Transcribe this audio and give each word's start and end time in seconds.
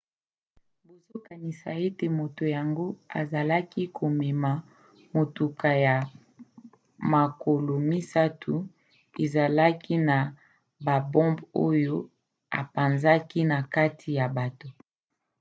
bazokanisa 0.87 1.69
ete 1.87 2.05
moto 2.19 2.43
yango 2.55 2.85
azalaki 3.19 3.81
komema 3.97 4.51
motuka 5.15 5.69
ya 5.85 5.95
makolo 7.13 7.73
misato 7.89 8.53
ezalaki 9.23 9.95
na 10.09 10.17
babombe 10.85 11.43
oyo 11.67 11.95
apanzaki 12.61 13.39
na 13.51 13.59
kati 13.73 14.09
ya 14.19 14.25
bato 14.37 14.67